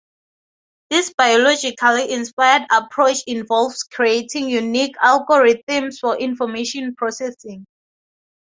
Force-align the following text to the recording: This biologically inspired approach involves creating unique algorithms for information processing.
This 0.89 1.13
biologically 1.15 2.11
inspired 2.11 2.63
approach 2.71 3.17
involves 3.27 3.83
creating 3.83 4.49
unique 4.49 4.95
algorithms 4.97 5.99
for 5.99 6.17
information 6.17 6.95
processing. 6.95 7.67